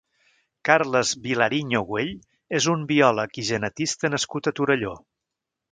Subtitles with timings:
[0.69, 2.11] Carles Vilariño-Güell
[2.61, 5.01] és un biòleg i genetista nascut a Torelló.